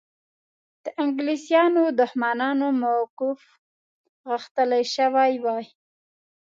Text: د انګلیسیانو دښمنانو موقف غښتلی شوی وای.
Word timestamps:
د 0.83 0.85
انګلیسیانو 1.03 1.83
دښمنانو 2.01 2.67
موقف 2.83 3.41
غښتلی 4.29 4.83
شوی 4.95 5.33
وای. 5.43 5.65